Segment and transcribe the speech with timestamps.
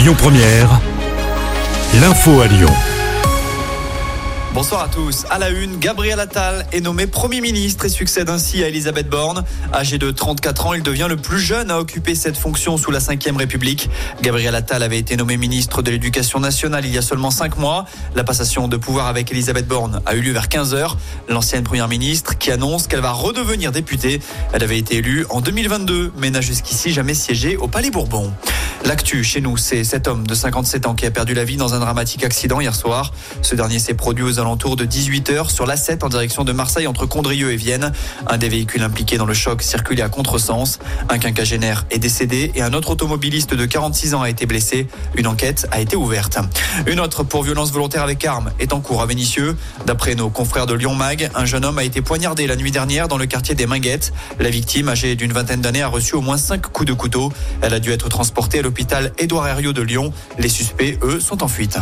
[0.00, 0.80] Lyon Première,
[2.00, 2.72] l'info à Lyon.
[4.54, 5.26] Bonsoir à tous.
[5.28, 9.44] À la une, Gabriel Attal est nommé Premier ministre et succède ainsi à Elisabeth Borne.
[9.74, 12.98] Âgé de 34 ans, il devient le plus jeune à occuper cette fonction sous la
[12.98, 13.90] Ve République.
[14.22, 17.84] Gabriel Attal avait été nommé ministre de l'Éducation nationale il y a seulement 5 mois.
[18.14, 20.96] La passation de pouvoir avec Elisabeth Borne a eu lieu vers 15 heures.
[21.28, 24.20] L'ancienne Première ministre qui annonce qu'elle va redevenir députée.
[24.54, 28.32] Elle avait été élue en 2022, mais n'a jusqu'ici jamais siégé au Palais Bourbon.
[28.84, 31.74] L'actu chez nous, c'est cet homme de 57 ans qui a perdu la vie dans
[31.74, 33.12] un dramatique accident hier soir.
[33.42, 37.04] Ce dernier s'est produit aux alentours de 18h sur l'A7 en direction de Marseille entre
[37.04, 37.92] Condrieu et Vienne.
[38.26, 40.78] Un des véhicules impliqués dans le choc circulait à contresens.
[41.10, 44.86] Un quinquagénaire est décédé et un autre automobiliste de 46 ans a été blessé.
[45.14, 46.38] Une enquête a été ouverte.
[46.86, 49.56] Une autre pour violence volontaire avec arme est en cours à Vénissieux.
[49.84, 53.08] D'après nos confrères de Lyon Mag, un jeune homme a été poignardé la nuit dernière
[53.08, 54.14] dans le quartier des Minguettes.
[54.38, 57.30] La victime, âgée d'une vingtaine d'années, a reçu au moins 5 coups de couteau.
[57.60, 60.12] Elle a dû être transportée à l'hôpital Édouard Herriot de Lyon.
[60.38, 61.76] Les suspects, eux, sont en fuite.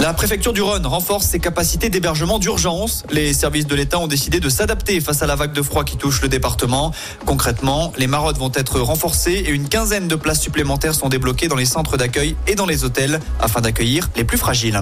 [0.00, 3.02] La préfecture du Rhône renforce ses capacités d'hébergement d'urgence.
[3.10, 5.96] Les services de l'État ont décidé de s'adapter face à la vague de froid qui
[5.96, 6.92] touche le département.
[7.26, 11.56] Concrètement, les marottes vont être renforcées et une quinzaine de places supplémentaires sont débloquées dans
[11.56, 14.80] les centres d'accueil et dans les hôtels afin d'accueillir les plus fragiles.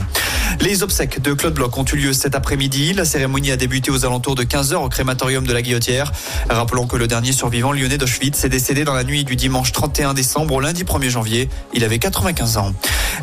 [0.61, 2.93] Les obsèques de Claude Bloch ont eu lieu cet après-midi.
[2.93, 6.13] La cérémonie a débuté aux alentours de 15h au crématorium de la Guillotière.
[6.51, 10.13] Rappelons que le dernier survivant lyonnais d'Auschwitz est décédé dans la nuit du dimanche 31
[10.13, 11.49] décembre au lundi 1er janvier.
[11.73, 12.73] Il avait 95 ans.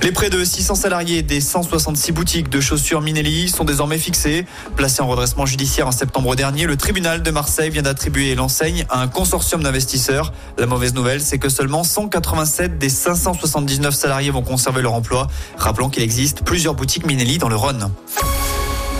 [0.01, 4.45] Les près de 600 salariés des 166 boutiques de chaussures Minelli sont désormais fixés.
[4.75, 9.01] Placés en redressement judiciaire en septembre dernier, le tribunal de Marseille vient d'attribuer l'enseigne à
[9.01, 10.33] un consortium d'investisseurs.
[10.57, 15.27] La mauvaise nouvelle, c'est que seulement 187 des 579 salariés vont conserver leur emploi.
[15.57, 17.91] Rappelons qu'il existe plusieurs boutiques Minelli dans le Rhône.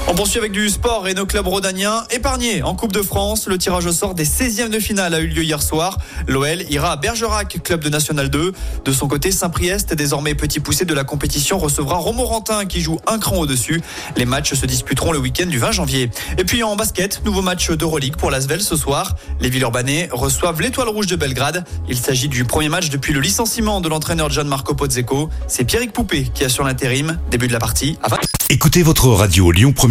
[0.05, 3.47] On poursuit avec du sport et nos clubs rhodaniens épargnés en Coupe de France.
[3.47, 5.97] Le tirage au sort des 16e de finale a eu lieu hier soir.
[6.27, 8.51] L'OL ira à Bergerac, club de National 2.
[8.83, 13.17] De son côté, Saint-Priest, désormais petit poussé de la compétition, recevra Romorantin qui joue un
[13.17, 13.81] cran au-dessus.
[14.17, 16.11] Les matchs se disputeront le week-end du 20 janvier.
[16.37, 19.15] Et puis en basket, nouveau match d'Euroleague pour l'Asvel ce soir.
[19.39, 21.63] Les Villeurbanais reçoivent l'Étoile Rouge de Belgrade.
[21.87, 25.29] Il s'agit du premier match depuis le licenciement de l'entraîneur Gianmarco Pozzeco.
[25.47, 27.19] C'est Pierrick Poupé qui assure l'intérim.
[27.31, 27.97] Début de la partie.
[28.03, 28.17] À 20.
[28.53, 29.73] Écoutez votre radio Lyon